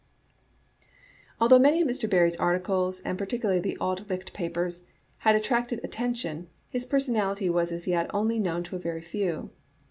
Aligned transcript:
Although 1.39 1.59
many 1.59 1.79
of 1.79 1.87
Mr. 1.87 2.09
Barrie's 2.09 2.35
articles, 2.37 3.01
and 3.01 3.19
particu 3.19 3.41
larly 3.43 3.61
the 3.61 3.77
Auld 3.77 4.09
Licht 4.09 4.33
papers, 4.33 4.81
had 5.19 5.35
attracted 5.35 5.79
attention, 5.83 6.47
his 6.69 6.87
personality 6.87 7.51
was 7.51 7.71
as 7.71 7.87
yet 7.87 8.09
only 8.11 8.39
known 8.39 8.63
to 8.63 8.75
a 8.75 8.79
very 8.79 9.03
few. 9.03 9.51